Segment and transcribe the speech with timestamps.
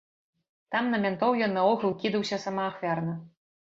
[0.75, 3.13] Там на мянтоў ён наогул кідаўся самаахвярна.